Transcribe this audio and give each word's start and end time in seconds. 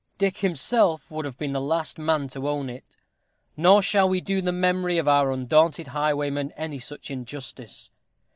Dick 0.17 0.37
himself 0.37 1.11
would 1.11 1.25
have 1.25 1.37
been 1.37 1.51
the 1.53 1.61
last 1.61 1.99
man 1.99 2.27
to 2.29 2.49
own 2.49 2.71
it; 2.71 2.97
nor 3.55 3.83
shall 3.83 4.09
we 4.09 4.19
do 4.19 4.41
the 4.41 4.51
memory 4.51 4.97
of 4.97 5.07
our 5.07 5.31
undaunted 5.31 5.89
highwayman 5.89 6.51
any 6.57 6.79
such 6.79 7.11
injustice. 7.11 7.91